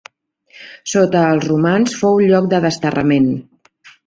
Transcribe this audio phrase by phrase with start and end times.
[0.93, 3.31] Sota els romans fou lloc de desterrament.